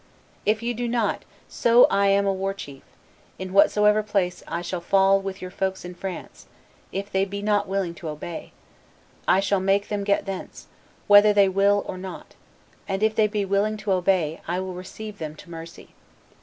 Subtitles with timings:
[0.47, 2.81] If you do not so I am a war chief;
[3.37, 6.47] in whatsoever place I shall fall in with your folks in France,
[6.91, 8.51] if they be not willing to obey,
[9.27, 10.65] I shall make them get thence,
[11.05, 12.33] whether they will or not;
[12.87, 15.93] and if they be willing to obey, I will receive them to mercy.